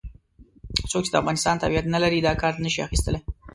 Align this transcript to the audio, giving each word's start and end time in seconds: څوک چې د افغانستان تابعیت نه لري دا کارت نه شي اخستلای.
څوک 0.91 1.01
چې 1.05 1.11
د 1.11 1.15
افغانستان 1.21 1.55
تابعیت 1.61 1.85
نه 1.93 1.99
لري 2.03 2.19
دا 2.21 2.33
کارت 2.41 2.57
نه 2.65 2.69
شي 2.73 2.79
اخستلای. 2.87 3.21